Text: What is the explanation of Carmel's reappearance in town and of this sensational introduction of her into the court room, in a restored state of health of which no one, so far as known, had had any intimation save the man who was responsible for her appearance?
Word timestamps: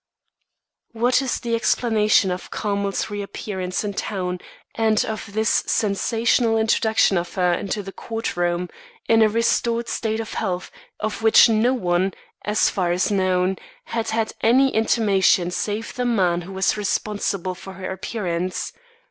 What 0.93 1.21
is 1.21 1.39
the 1.39 1.53
explanation 1.53 2.31
of 2.31 2.49
Carmel's 2.49 3.11
reappearance 3.11 3.83
in 3.83 3.93
town 3.93 4.39
and 4.73 5.05
of 5.05 5.31
this 5.33 5.63
sensational 5.67 6.57
introduction 6.57 7.19
of 7.19 7.35
her 7.35 7.53
into 7.53 7.83
the 7.83 7.91
court 7.91 8.35
room, 8.35 8.67
in 9.07 9.21
a 9.21 9.29
restored 9.29 9.87
state 9.87 10.19
of 10.19 10.33
health 10.33 10.71
of 10.99 11.21
which 11.21 11.49
no 11.49 11.75
one, 11.75 12.15
so 12.47 12.71
far 12.71 12.91
as 12.91 13.11
known, 13.11 13.57
had 13.83 14.09
had 14.09 14.33
any 14.41 14.73
intimation 14.73 15.51
save 15.51 15.93
the 15.93 16.03
man 16.05 16.41
who 16.41 16.51
was 16.51 16.75
responsible 16.75 17.53
for 17.53 17.73
her 17.73 17.91
appearance? 17.91 18.73